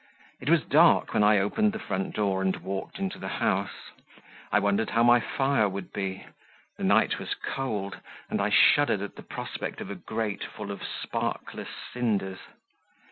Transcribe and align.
It 0.39 0.49
was 0.49 0.63
dark 0.63 1.13
when 1.13 1.21
I 1.21 1.37
opened 1.37 1.73
the 1.73 1.77
front 1.77 2.15
door 2.15 2.41
and 2.41 2.55
walked 2.55 2.97
into 2.97 3.19
the 3.19 3.27
house. 3.27 3.91
I 4.51 4.57
wondered 4.59 4.89
how 4.89 5.03
my 5.03 5.19
fire 5.19 5.69
would 5.69 5.93
be; 5.93 6.25
the 6.75 6.83
night 6.83 7.19
was 7.19 7.35
cold, 7.35 7.99
and 8.27 8.41
I 8.41 8.49
shuddered 8.49 9.03
at 9.03 9.15
the 9.15 9.21
prospect 9.21 9.79
of 9.79 9.91
a 9.91 9.95
grate 9.95 10.43
full 10.43 10.71
of 10.71 10.81
sparkless 10.81 11.69
cinders. 11.93 12.39